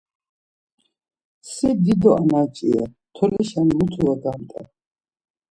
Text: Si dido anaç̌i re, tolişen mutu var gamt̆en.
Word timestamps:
Si 1.49 1.69
dido 1.83 2.11
anaç̌i 2.21 2.67
re, 2.73 2.85
tolişen 3.15 3.67
mutu 3.77 4.01
var 4.05 4.17
gamt̆en. 4.23 4.67